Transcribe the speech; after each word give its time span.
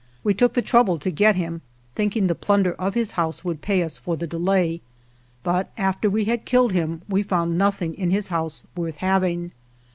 We 0.23 0.33
took 0.33 0.55
the 0.55 0.63
trouble 0.63 0.97
to 0.97 1.11
get 1.11 1.35
him, 1.35 1.61
thinking 1.93 2.25
the 2.25 2.33
plunder 2.33 2.73
of 2.73 2.95
his 2.95 3.11
house 3.11 3.45
would 3.45 3.61
pay 3.61 3.83
us 3.83 3.99
for 3.99 4.17
the 4.17 4.25
delay, 4.25 4.81
but 5.43 5.71
after 5.77 6.09
we 6.09 6.23
had 6.25 6.43
killed 6.43 6.71
him 6.71 7.03
we 7.07 7.21
found 7.21 7.55
nothing 7.55 7.93
in 7.93 8.09
his 8.09 8.29
house 8.29 8.63
worth 8.75 8.97
having. 8.97 9.51